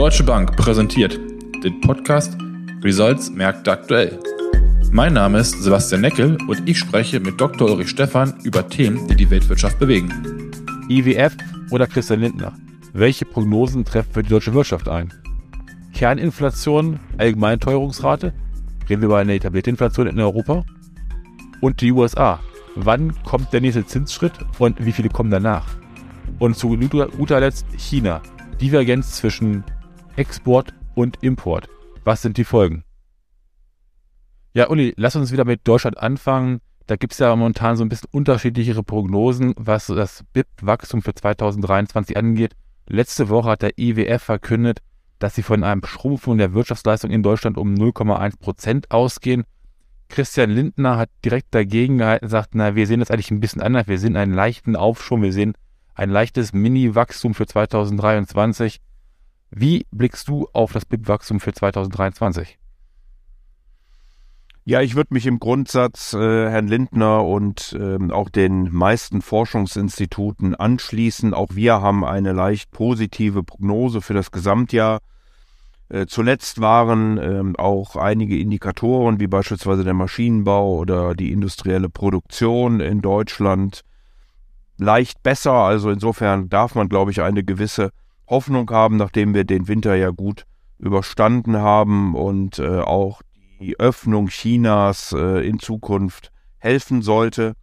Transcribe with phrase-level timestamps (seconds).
[0.00, 1.20] Deutsche Bank präsentiert
[1.62, 2.34] den Podcast
[2.82, 4.18] Results Märkte aktuell.
[4.90, 7.68] Mein Name ist Sebastian Neckel und ich spreche mit Dr.
[7.68, 10.10] Ulrich Stephan über Themen, die die Weltwirtschaft bewegen.
[10.88, 11.36] IWF
[11.70, 12.54] oder Christian Lindner?
[12.94, 15.12] Welche Prognosen treffen für die deutsche Wirtschaft ein?
[15.92, 18.32] Kerninflation, Allgemeinteuerungsrate?
[18.88, 20.64] Reden wir über eine etablierte Inflation in Europa?
[21.60, 22.40] Und die USA?
[22.74, 25.66] Wann kommt der nächste Zinsschritt und wie viele kommen danach?
[26.38, 28.22] Und zu guter Letzt China.
[28.62, 29.62] Divergenz zwischen
[30.20, 31.70] Export und Import.
[32.04, 32.84] Was sind die Folgen?
[34.52, 36.60] Ja, Uli, lass uns wieder mit Deutschland anfangen.
[36.86, 42.18] Da gibt es ja momentan so ein bisschen unterschiedlichere Prognosen, was das BIP-Wachstum für 2023
[42.18, 42.52] angeht.
[42.86, 44.80] Letzte Woche hat der IWF verkündet,
[45.20, 49.44] dass sie von einem Schrumpfung der Wirtschaftsleistung in Deutschland um 0,1 Prozent ausgehen.
[50.10, 53.62] Christian Lindner hat direkt dagegen gehalten und sagt, na, wir sehen das eigentlich ein bisschen
[53.62, 53.88] anders.
[53.88, 55.54] Wir sehen einen leichten Aufschwung, wir sehen
[55.94, 58.82] ein leichtes Mini-Wachstum für 2023.
[59.50, 62.58] Wie blickst du auf das BIP-Wachstum für 2023?
[64.64, 70.54] Ja, ich würde mich im Grundsatz äh, Herrn Lindner und ähm, auch den meisten Forschungsinstituten
[70.54, 71.34] anschließen.
[71.34, 75.00] Auch wir haben eine leicht positive Prognose für das Gesamtjahr.
[75.88, 82.78] Äh, zuletzt waren ähm, auch einige Indikatoren, wie beispielsweise der Maschinenbau oder die industrielle Produktion
[82.78, 83.82] in Deutschland,
[84.76, 85.54] leicht besser.
[85.54, 87.90] Also insofern darf man, glaube ich, eine gewisse
[88.30, 90.46] Hoffnung haben, nachdem wir den Winter ja gut
[90.78, 93.20] überstanden haben und äh, auch
[93.60, 97.54] die Öffnung Chinas äh, in Zukunft helfen sollte.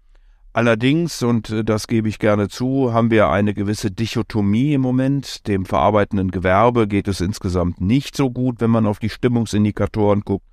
[0.54, 5.48] Allerdings, und äh, das gebe ich gerne zu, haben wir eine gewisse Dichotomie im Moment.
[5.48, 10.46] Dem verarbeitenden Gewerbe geht es insgesamt nicht so gut, wenn man auf die Stimmungsindikatoren guckt.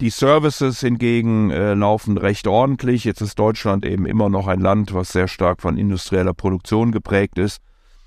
[0.00, 3.04] Die Services hingegen äh, laufen recht ordentlich.
[3.04, 7.38] Jetzt ist Deutschland eben immer noch ein Land, was sehr stark von industrieller Produktion geprägt
[7.38, 7.62] ist.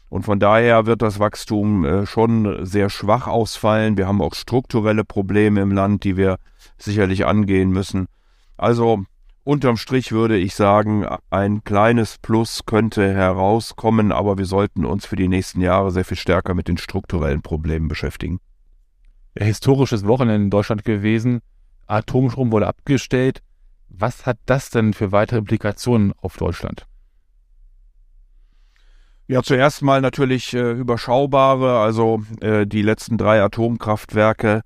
[0.10, 3.98] Und von daher wird das Wachstum äh, schon sehr schwach ausfallen.
[3.98, 6.38] Wir haben auch strukturelle Probleme im Land, die wir
[6.78, 8.08] sicherlich angehen müssen.
[8.58, 9.04] Also
[9.44, 15.16] unterm Strich würde ich sagen, ein kleines Plus könnte herauskommen, aber wir sollten uns für
[15.16, 18.40] die nächsten Jahre sehr viel stärker mit den strukturellen Problemen beschäftigen.
[19.38, 21.42] Historisches Wochenende in Deutschland gewesen.
[21.86, 23.42] Atomstrom wurde abgestellt.
[23.90, 26.89] Was hat das denn für weitere Implikationen auf Deutschland?
[29.32, 34.64] Ja, zuerst mal natürlich äh, überschaubare, also äh, die letzten drei Atomkraftwerke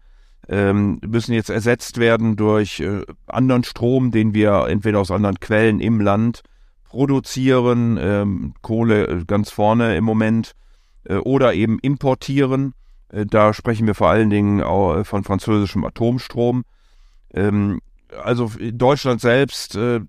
[0.47, 5.81] ähm, müssen jetzt ersetzt werden durch äh, anderen Strom, den wir entweder aus anderen Quellen
[5.81, 6.44] im Land
[6.85, 10.53] produzieren, ähm, Kohle äh, ganz vorne im Moment,
[11.03, 12.74] äh, oder eben importieren.
[13.09, 16.63] Äh, da sprechen wir vor allen Dingen auch äh, von französischem Atomstrom.
[17.34, 17.81] Ähm,
[18.24, 20.00] also Deutschland selbst äh,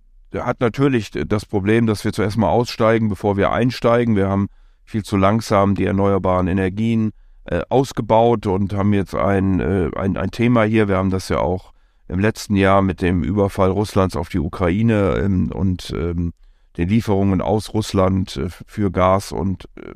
[0.43, 4.17] hat natürlich das Problem, dass wir zuerst mal aussteigen, bevor wir einsteigen.
[4.17, 4.49] Wir haben
[4.85, 7.13] viel zu langsam die erneuerbaren Energien
[7.45, 10.89] äh, ausgebaut und haben jetzt ein, äh, ein, ein Thema hier.
[10.89, 11.73] Wir haben das ja auch
[12.09, 16.33] im letzten Jahr mit dem Überfall Russlands auf die Ukraine ähm, und ähm,
[16.77, 19.93] den Lieferungen aus Russland äh, für Gas und äh,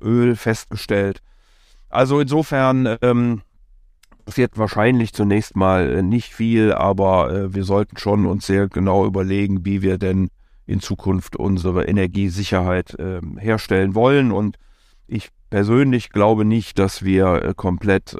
[0.00, 1.22] Öl festgestellt.
[1.88, 3.42] Also insofern ähm,
[4.28, 9.06] passiert wahrscheinlich zunächst mal äh, nicht viel, aber äh, wir sollten schon uns sehr genau
[9.06, 10.28] überlegen, wie wir denn
[10.66, 14.30] in Zukunft unsere Energiesicherheit äh, herstellen wollen.
[14.30, 14.58] Und
[15.06, 18.14] ich persönlich glaube nicht, dass wir äh, komplett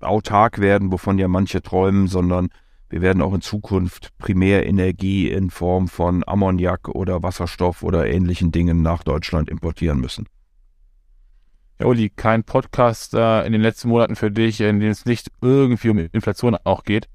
[0.00, 2.50] autark werden, wovon ja manche träumen, sondern
[2.90, 8.82] wir werden auch in Zukunft Primärenergie in Form von Ammoniak oder Wasserstoff oder ähnlichen Dingen
[8.82, 10.26] nach Deutschland importieren müssen.
[11.80, 15.30] Ja, Uli, kein Podcast äh, in den letzten Monaten für dich, in dem es nicht
[15.40, 17.08] irgendwie um Inflation auch geht.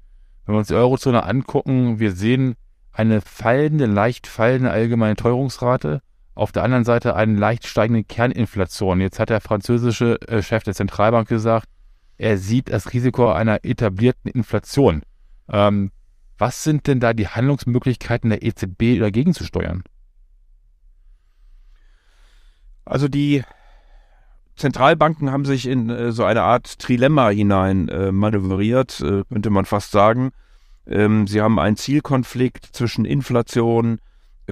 [0.46, 2.56] Wenn wir uns die Eurozone angucken, wir sehen
[2.90, 6.00] eine fallende, leicht fallende allgemeine Teuerungsrate
[6.34, 9.02] auf der anderen Seite eine leicht steigende Kerninflation.
[9.02, 11.68] Jetzt hat der französische äh, Chef der Zentralbank gesagt,
[12.16, 15.02] er sieht das Risiko einer etablierten Inflation.
[15.48, 15.90] Ähm,
[16.38, 19.84] was sind denn da die Handlungsmöglichkeiten der EZB dagegen zu steuern?
[22.86, 23.44] Also die
[24.56, 29.64] Zentralbanken haben sich in äh, so eine Art Trilemma hinein äh, manövriert, äh, könnte man
[29.64, 30.30] fast sagen.
[30.86, 33.98] Ähm, sie haben einen Zielkonflikt zwischen Inflation,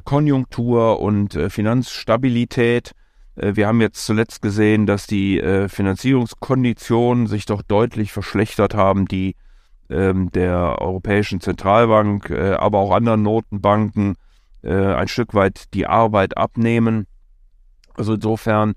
[0.05, 2.93] Konjunktur und äh, Finanzstabilität.
[3.37, 9.07] Äh, wir haben jetzt zuletzt gesehen, dass die äh, Finanzierungskonditionen sich doch deutlich verschlechtert haben,
[9.07, 9.37] die
[9.91, 14.17] ähm, der Europäischen Zentralbank, aber auch anderen Notenbanken
[14.65, 17.09] ein Stück weit die Arbeit abnehmen.
[17.95, 18.75] Also insofern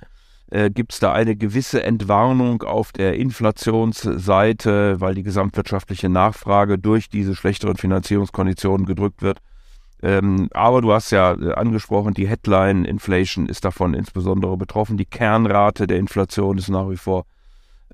[0.51, 7.09] äh, gibt es da eine gewisse Entwarnung auf der Inflationsseite, weil die gesamtwirtschaftliche Nachfrage durch
[7.09, 9.39] diese schlechteren Finanzierungskonditionen gedrückt wird.
[10.03, 14.97] Ähm, aber du hast ja äh, angesprochen, die Headline Inflation ist davon insbesondere betroffen.
[14.97, 17.25] Die Kernrate der Inflation ist nach wie vor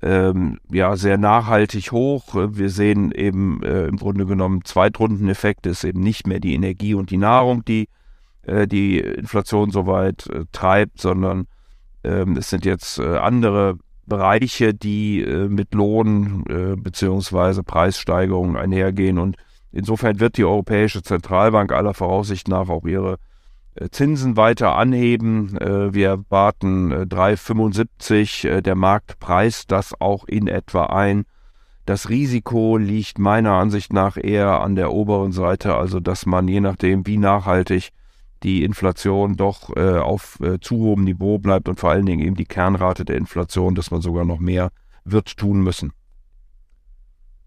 [0.02, 2.34] ähm, ja sehr nachhaltig hoch.
[2.34, 7.10] Wir sehen eben äh, im Grunde genommen Zweitrundeneffekte, ist eben nicht mehr die Energie und
[7.10, 7.88] die Nahrung, die
[8.42, 11.46] äh, die Inflation so weit äh, treibt, sondern
[12.04, 17.62] ähm, es sind jetzt äh, andere Bereiche, die äh, mit Lohn äh, bzw.
[17.62, 19.18] Preissteigerungen einhergehen.
[19.18, 19.36] Und
[19.70, 23.18] insofern wird die Europäische Zentralbank aller Voraussicht nach auch ihre
[23.74, 25.56] äh, Zinsen weiter anheben.
[25.56, 28.48] Äh, wir erwarten 3,75.
[28.48, 31.24] Äh, der Markt preist das auch in etwa ein.
[31.86, 36.60] Das Risiko liegt meiner Ansicht nach eher an der oberen Seite, also dass man je
[36.60, 37.90] nachdem, wie nachhaltig
[38.42, 42.36] die Inflation doch äh, auf äh, zu hohem Niveau bleibt und vor allen Dingen eben
[42.36, 44.70] die Kernrate der Inflation, dass man sogar noch mehr
[45.04, 45.92] wird tun müssen.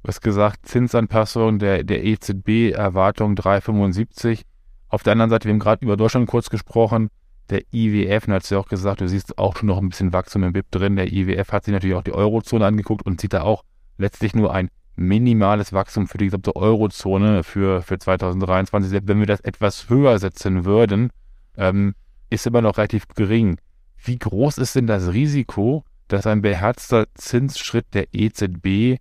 [0.08, 4.42] Hast gesagt, Zinsanpassung der, der EZB-Erwartung 3,75.
[4.88, 7.10] Auf der anderen Seite, wir haben gerade über Deutschland kurz gesprochen.
[7.50, 10.44] Der IWF, und hat ja auch gesagt, du siehst auch schon noch ein bisschen Wachstum
[10.44, 10.96] im BIP drin.
[10.96, 13.64] Der IWF hat sich natürlich auch die Eurozone angeguckt und sieht da auch
[13.98, 18.90] letztlich nur ein minimales Wachstum für die gesamte Eurozone für, für 2023.
[18.90, 21.10] Selbst wenn wir das etwas höher setzen würden,
[21.58, 21.96] ähm,
[22.30, 23.58] ist immer noch relativ gering.
[23.98, 29.00] Wie groß ist denn das Risiko, dass ein beherzter Zinsschritt der EZB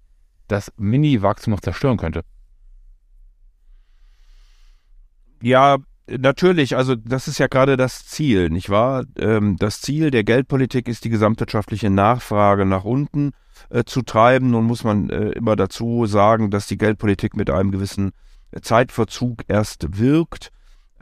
[0.49, 2.23] das Mini-Wachstum noch zerstören könnte?
[5.43, 5.77] Ja,
[6.09, 6.77] natürlich.
[6.77, 9.05] Also das ist ja gerade das Ziel, nicht wahr?
[9.19, 13.33] Ähm, das Ziel der Geldpolitik ist die gesamtwirtschaftliche Nachfrage nach unten
[13.71, 14.51] äh, zu treiben.
[14.51, 18.13] Nun muss man äh, immer dazu sagen, dass die Geldpolitik mit einem gewissen
[18.61, 20.51] Zeitverzug erst wirkt.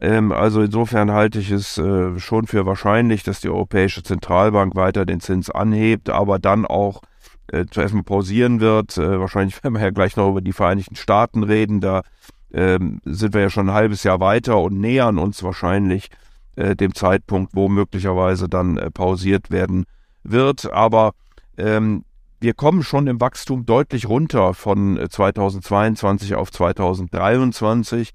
[0.00, 5.06] Ähm, also insofern halte ich es äh, schon für wahrscheinlich, dass die Europäische Zentralbank weiter
[5.06, 7.02] den Zins anhebt, aber dann auch
[7.48, 8.98] äh, zuerst mal pausieren wird.
[8.98, 11.80] Äh, wahrscheinlich werden wir ja gleich noch über die Vereinigten Staaten reden.
[11.80, 12.02] Da
[12.52, 16.08] ähm, sind wir ja schon ein halbes Jahr weiter und nähern uns wahrscheinlich
[16.56, 19.84] äh, dem Zeitpunkt, wo möglicherweise dann pausiert werden
[20.24, 20.72] wird.
[20.72, 21.12] Aber
[21.56, 22.04] ähm,
[22.42, 28.10] wir kommen schon im Wachstum deutlich runter von 2022 äh, auf 2023.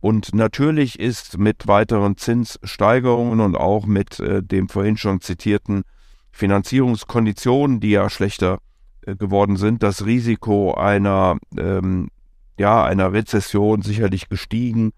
[0.00, 5.82] Und natürlich ist mit weiteren Zinssteigerungen und auch mit äh, dem vorhin schon zitierten
[6.30, 8.58] Finanzierungskonditionen, die ja schlechter
[9.02, 12.08] äh, geworden sind, das Risiko einer ähm,
[12.56, 14.92] ja, einer Rezession sicherlich gestiegen.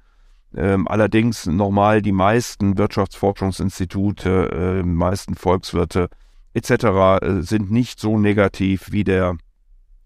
[0.54, 6.10] Ähm, allerdings nochmal die meisten Wirtschaftsforschungsinstitute, äh, meisten Volkswirte
[6.56, 7.22] etc.
[7.22, 9.36] Äh, sind nicht so negativ wie der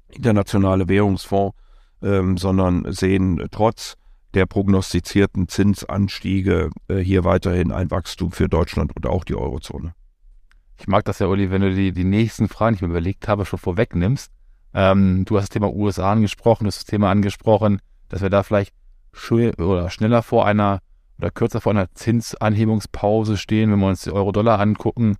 [0.08, 1.56] internationale Währungsfonds,
[2.02, 3.94] ähm, sondern sehen trotz
[4.34, 9.94] der prognostizierten Zinsanstiege äh, hier weiterhin ein Wachstum für Deutschland und auch die Eurozone.
[10.78, 13.28] Ich mag das ja, Uli, wenn du die, die nächsten Fragen, die ich mir überlegt
[13.28, 14.32] habe, schon vorwegnimmst.
[14.72, 18.42] Ähm, du hast das Thema USA angesprochen, du hast das Thema angesprochen, dass wir da
[18.42, 18.74] vielleicht
[19.58, 20.80] oder schneller vor einer
[21.18, 25.16] oder kürzer vor einer Zinsanhebungspause stehen, wenn wir uns die Euro-Dollar angucken.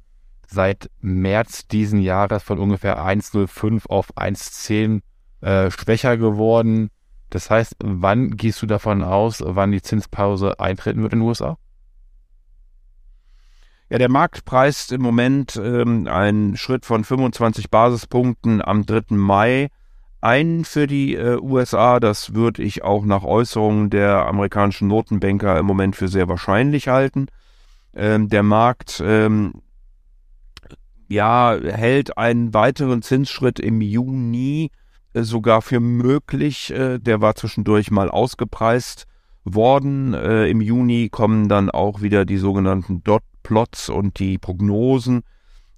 [0.53, 5.01] Seit März diesen Jahres von ungefähr 1,05 auf 1,10
[5.43, 6.91] äh, schwächer geworden.
[7.31, 11.57] Das heißt, wann gehst du davon aus, wann die Zinspause eintreten wird in den USA?
[13.91, 19.15] Ja, der Markt preist im Moment ähm, einen Schritt von 25 Basispunkten am 3.
[19.15, 19.69] Mai
[20.21, 22.01] ein für die äh, USA.
[22.01, 27.27] Das würde ich auch nach Äußerungen der amerikanischen Notenbanker im Moment für sehr wahrscheinlich halten.
[27.95, 29.55] Ähm, der Markt ähm,
[31.11, 34.71] ja, hält einen weiteren Zinsschritt im Juni
[35.13, 36.71] äh, sogar für möglich.
[36.73, 39.07] Äh, der war zwischendurch mal ausgepreist
[39.45, 40.15] worden.
[40.15, 45.23] Äh, Im Juni kommen dann auch wieder die sogenannten Dot Plots und die Prognosen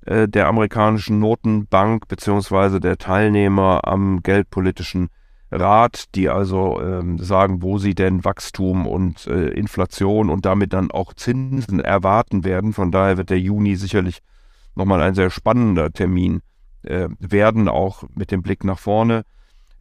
[0.05, 5.11] der amerikanischen Notenbank beziehungsweise der Teilnehmer am geldpolitischen
[5.53, 11.15] Rat, die also ähm, sagen, wo sie denn Wachstum und Inflation und damit dann auch
[11.15, 12.73] Zinsen erwarten werden.
[12.73, 14.23] Von daher wird der Juni sicherlich
[14.75, 16.43] nochmal ein sehr spannender Termin
[16.83, 19.25] äh, werden, auch mit dem Blick nach vorne.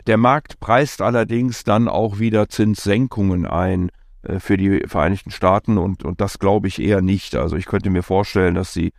[0.08, 3.92] Der Markt preist allerdings dann auch wieder Zinssenkungen ein.
[4.24, 7.36] Äh, für die Vereinigten Staaten und, und das glaube ich eher nicht.
[7.36, 8.94] Also ich könnte mir vorstellen, dass die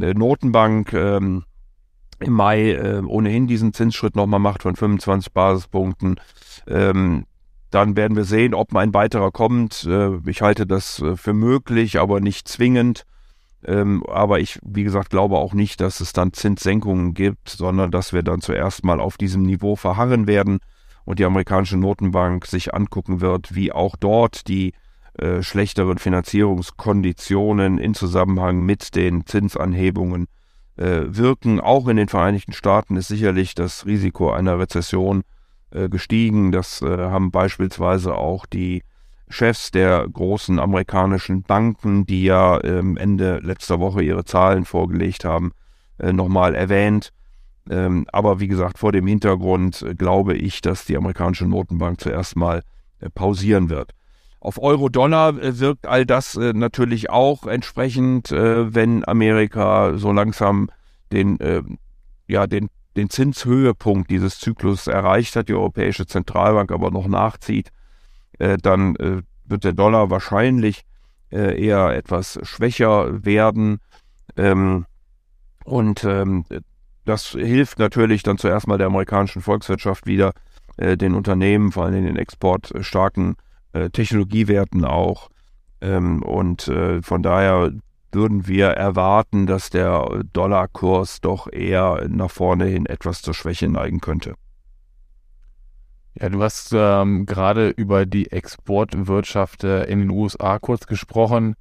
[0.00, 1.44] äh, Notenbank ähm,
[2.20, 6.20] im Mai äh, ohnehin diesen Zinsschritt nochmal macht von 25 Basispunkten.
[6.68, 7.26] Ähm,
[7.70, 9.84] dann werden wir sehen, ob ein weiterer kommt.
[9.84, 13.04] Äh, ich halte das äh, für möglich, aber nicht zwingend.
[13.64, 18.12] Ähm, aber ich, wie gesagt, glaube auch nicht, dass es dann Zinssenkungen gibt, sondern dass
[18.12, 20.58] wir dann zuerst mal auf diesem Niveau verharren werden
[21.04, 24.72] und die amerikanische Notenbank sich angucken wird, wie auch dort die
[25.18, 30.26] äh, schlechteren Finanzierungskonditionen in Zusammenhang mit den Zinsanhebungen
[30.76, 31.60] äh, wirken.
[31.60, 35.22] Auch in den Vereinigten Staaten ist sicherlich das Risiko einer Rezession
[35.70, 36.50] äh, gestiegen.
[36.50, 38.82] Das äh, haben beispielsweise auch die
[39.32, 45.52] Chefs der großen amerikanischen Banken, die ja ähm, Ende letzter Woche ihre Zahlen vorgelegt haben,
[45.98, 47.12] äh, nochmal erwähnt.
[47.70, 52.36] Ähm, aber wie gesagt, vor dem Hintergrund äh, glaube ich, dass die amerikanische Notenbank zuerst
[52.36, 52.62] mal
[53.00, 53.92] äh, pausieren wird.
[54.40, 60.68] Auf Euro-Dollar wirkt all das natürlich auch entsprechend, wenn Amerika so langsam
[61.12, 61.62] den, äh,
[62.26, 67.70] ja, den, den Zinshöhepunkt dieses Zyklus erreicht hat, die Europäische Zentralbank aber noch nachzieht,
[68.38, 68.96] dann
[69.44, 70.84] wird der Dollar wahrscheinlich
[71.30, 73.78] eher etwas schwächer werden.
[74.36, 74.86] Ähm,
[75.64, 76.44] und ähm,
[77.04, 80.32] das hilft natürlich dann zuerst mal der amerikanischen Volkswirtschaft wieder,
[80.76, 83.36] äh, den Unternehmen, vor allem den exportstarken
[83.72, 85.28] äh, Technologiewerten auch.
[85.80, 87.72] Ähm, und äh, von daher
[88.12, 94.00] würden wir erwarten, dass der Dollarkurs doch eher nach vorne hin etwas zur Schwäche neigen
[94.00, 94.34] könnte.
[96.14, 101.54] Ja, du hast ähm, gerade über die Exportwirtschaft äh, in den USA kurz gesprochen.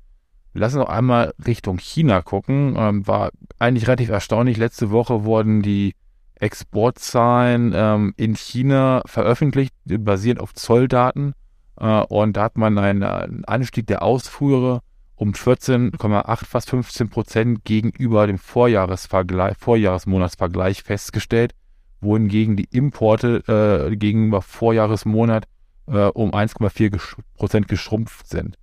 [0.53, 2.75] Lass uns noch einmal Richtung China gucken.
[2.77, 4.58] Ähm, war eigentlich relativ erstaunlich.
[4.58, 5.96] Letzte Woche wurden die
[6.36, 11.34] Exportzahlen ähm, in China veröffentlicht, basierend auf Zolldaten.
[11.79, 14.81] Äh, und da hat man einen, einen Anstieg der Ausfuhre
[15.15, 21.53] um 14,8, fast 15 Prozent gegenüber dem Vorjahresvergleich, Vorjahresmonatsvergleich festgestellt,
[22.01, 25.48] wohingegen die Importe äh, gegenüber Vorjahresmonat
[25.88, 27.00] äh, um 1,4
[27.36, 28.58] Prozent geschrumpft sind.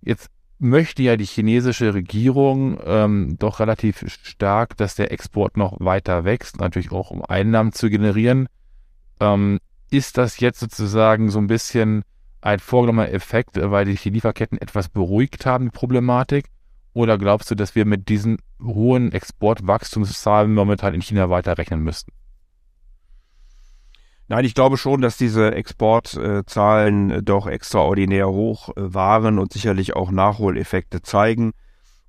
[0.00, 6.24] Jetzt möchte ja die chinesische Regierung ähm, doch relativ stark, dass der Export noch weiter
[6.24, 8.48] wächst, natürlich auch um Einnahmen zu generieren.
[9.20, 9.58] Ähm,
[9.90, 12.02] ist das jetzt sozusagen so ein bisschen
[12.40, 16.46] ein vorgenommener Effekt, weil sich die Lieferketten etwas beruhigt haben, die Problematik?
[16.92, 22.12] Oder glaubst du, dass wir mit diesen hohen Exportwachstumszahlen momentan in China weiterrechnen müssten?
[24.30, 29.96] Nein, ich glaube schon, dass diese Exportzahlen äh, doch extraordinär hoch äh, waren und sicherlich
[29.96, 31.52] auch Nachholeffekte zeigen.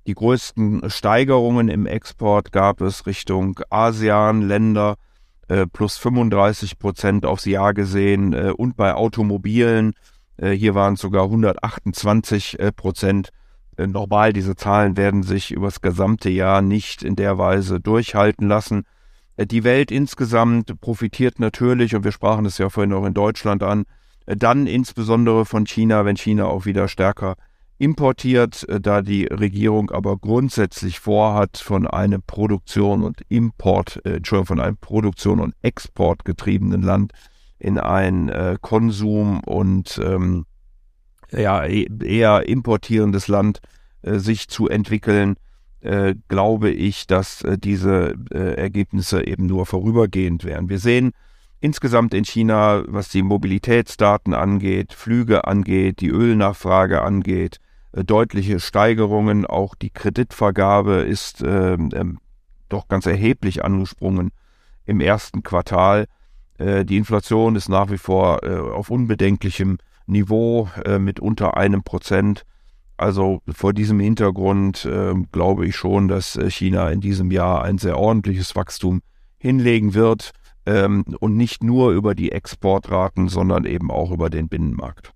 [0.06, 4.96] Die größten Steigerungen im Export gab es Richtung ASEAN-Länder,
[5.48, 9.92] äh, plus 35 Prozent aufs Jahr gesehen und bei Automobilen,
[10.42, 13.28] hier waren es sogar 128 Prozent.
[13.76, 18.84] Normal, diese Zahlen werden sich übers gesamte Jahr nicht in der Weise durchhalten lassen.
[19.40, 23.62] Äh, die Welt insgesamt profitiert natürlich, und wir sprachen es ja vorhin auch in Deutschland
[23.62, 23.84] an,
[24.26, 27.36] äh, dann insbesondere von China, wenn China auch wieder stärker
[27.78, 34.60] importiert, äh, da die Regierung aber grundsätzlich vorhat, von einem Produktion und Import, Entschuldigung, von
[34.60, 37.12] einem Produktion und Export getriebenen Land
[37.58, 40.46] in ein Konsum und ähm,
[41.30, 43.60] ja, e-, eher importierendes Land
[44.00, 45.36] äh, sich zu entwickeln
[45.80, 50.68] äh, glaube ich, dass äh, diese äh, Ergebnisse eben nur vorübergehend wären.
[50.68, 51.12] Wir sehen
[51.60, 57.60] insgesamt in China, was die Mobilitätsdaten angeht, Flüge angeht, die Ölnachfrage angeht,
[57.92, 59.46] äh, deutliche Steigerungen.
[59.46, 62.18] Auch die Kreditvergabe ist ähm, ähm,
[62.68, 64.32] doch ganz erheblich angesprungen
[64.84, 66.06] im ersten Quartal.
[66.58, 68.44] Äh, die Inflation ist nach wie vor
[68.74, 70.68] auf unbedenklichem Niveau
[70.98, 72.44] mit unter einem Prozent.
[73.00, 77.78] Also vor diesem Hintergrund äh, glaube ich schon, dass äh, China in diesem Jahr ein
[77.78, 79.00] sehr ordentliches Wachstum
[79.38, 80.32] hinlegen wird
[80.66, 85.14] ähm, und nicht nur über die Exportraten, sondern eben auch über den Binnenmarkt.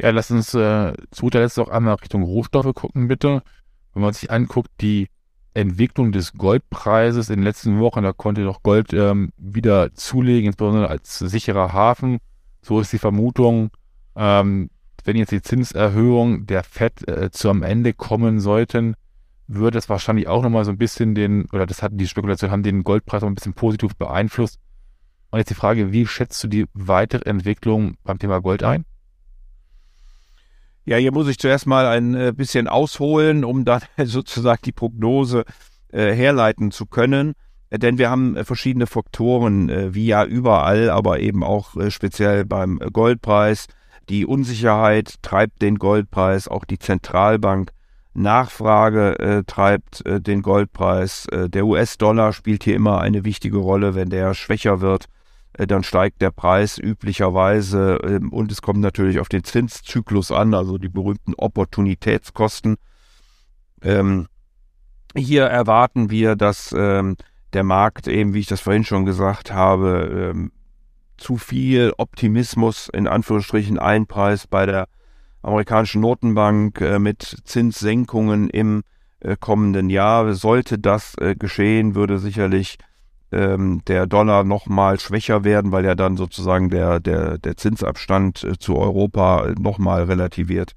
[0.00, 3.42] Ja, lass uns äh, zu guter Letzt auch einmal Richtung Rohstoffe gucken, bitte.
[3.92, 5.08] Wenn man sich anguckt, die
[5.54, 10.86] Entwicklung des Goldpreises in den letzten Wochen, da konnte doch Gold ähm, wieder zulegen, insbesondere
[10.86, 12.18] als sicherer Hafen.
[12.62, 13.70] So ist die Vermutung.
[14.14, 14.70] Ähm,
[15.04, 18.94] wenn jetzt die Zinserhöhung der FED äh, zu am Ende kommen sollten,
[19.46, 22.62] würde es wahrscheinlich auch nochmal so ein bisschen den, oder das hatten die Spekulation, haben
[22.62, 24.58] den Goldpreis noch ein bisschen positiv beeinflusst.
[25.30, 28.84] Und jetzt die Frage, wie schätzt du die weitere Entwicklung beim Thema Gold ein?
[30.84, 35.44] Ja, hier muss ich zuerst mal ein äh, bisschen ausholen, um dann sozusagen die Prognose
[35.92, 37.34] äh, herleiten zu können.
[37.70, 42.44] Äh, denn wir haben äh, verschiedene Faktoren, äh, wie ja überall, aber eben auch speziell
[42.44, 43.66] beim Goldpreis.
[44.08, 47.72] Die Unsicherheit treibt den Goldpreis, auch die Zentralbank
[48.14, 51.26] Nachfrage äh, treibt äh, den Goldpreis.
[51.26, 53.94] Äh, der US-Dollar spielt hier immer eine wichtige Rolle.
[53.94, 55.06] Wenn der schwächer wird,
[55.52, 60.52] äh, dann steigt der Preis üblicherweise ähm, und es kommt natürlich auf den Zinszyklus an,
[60.54, 62.76] also die berühmten Opportunitätskosten.
[63.82, 64.26] Ähm,
[65.16, 67.16] hier erwarten wir, dass ähm,
[67.52, 70.52] der Markt eben, wie ich das vorhin schon gesagt habe, ähm,
[71.18, 74.88] zu viel Optimismus in Anführungsstrichen einpreist bei der
[75.42, 78.82] amerikanischen Notenbank äh, mit Zinssenkungen im
[79.20, 80.32] äh, kommenden Jahr.
[80.34, 82.78] Sollte das äh, geschehen, würde sicherlich
[83.30, 88.58] ähm, der Dollar nochmal schwächer werden, weil ja dann sozusagen der, der, der Zinsabstand äh,
[88.58, 90.72] zu Europa nochmal relativiert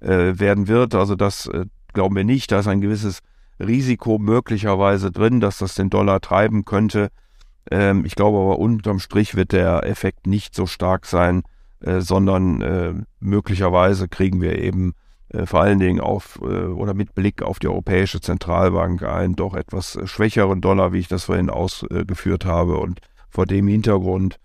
[0.00, 0.94] äh, werden wird.
[0.94, 2.52] Also das äh, glauben wir nicht.
[2.52, 3.20] Da ist ein gewisses
[3.58, 7.08] Risiko möglicherweise drin, dass das den Dollar treiben könnte.
[7.70, 11.42] Ähm, ich glaube aber unterm Strich wird der Effekt nicht so stark sein,
[11.80, 14.94] äh, sondern äh, möglicherweise kriegen wir eben
[15.30, 19.54] äh, vor allen Dingen auf äh, oder mit Blick auf die Europäische Zentralbank einen doch
[19.54, 22.78] etwas schwächeren Dollar, wie ich das vorhin ausgeführt habe.
[22.78, 24.38] Und vor dem Hintergrund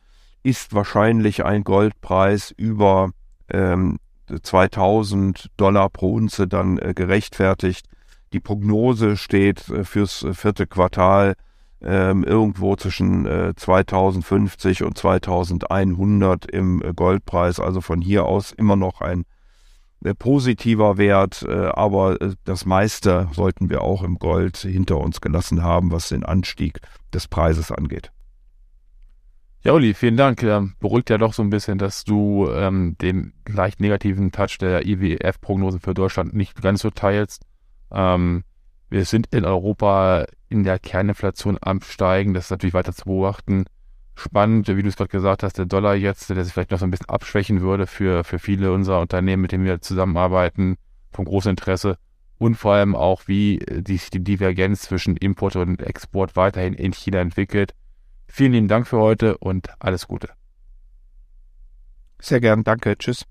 [0.43, 3.11] ist wahrscheinlich ein Goldpreis über
[3.49, 3.97] ähm,
[4.41, 7.87] 2000 Dollar pro Unze dann äh, gerechtfertigt.
[8.33, 11.35] Die Prognose steht äh, fürs vierte Quartal
[11.83, 17.59] ähm, irgendwo zwischen äh, 2050 und 2100 im äh, Goldpreis.
[17.59, 19.25] Also von hier aus immer noch ein
[20.03, 25.21] äh, positiver Wert, äh, aber äh, das meiste sollten wir auch im Gold hinter uns
[25.21, 26.79] gelassen haben, was den Anstieg
[27.13, 28.11] des Preises angeht.
[29.63, 30.43] Ja, Uli, vielen Dank.
[30.43, 34.85] Ähm, beruhigt ja doch so ein bisschen, dass du ähm, den leicht negativen Touch der
[34.85, 37.45] IWF-Prognose für Deutschland nicht ganz so teilst.
[37.89, 38.43] Ähm,
[38.93, 42.33] wir sind in Europa in der Kerninflation am Steigen.
[42.33, 43.65] Das ist natürlich weiter zu beobachten.
[44.15, 46.85] Spannend, wie du es gerade gesagt hast, der Dollar jetzt, der sich vielleicht noch so
[46.85, 50.77] ein bisschen abschwächen würde für, für viele unserer Unternehmen, mit denen wir zusammenarbeiten,
[51.12, 51.97] von großem Interesse.
[52.38, 57.19] Und vor allem auch, wie die, die Divergenz zwischen Import und Export weiterhin in China
[57.19, 57.73] entwickelt
[58.35, 60.29] Vielen lieben Dank für heute und alles Gute.
[62.19, 63.25] Sehr gern, danke, tschüss.